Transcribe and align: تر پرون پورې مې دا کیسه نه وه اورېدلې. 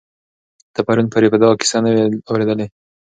تر 0.73 0.81
پرون 0.87 1.07
پورې 1.13 1.27
مې 1.31 1.37
دا 1.41 1.49
کیسه 1.59 1.77
نه 1.85 1.89
وه 1.93 2.03
اورېدلې. 2.29 2.67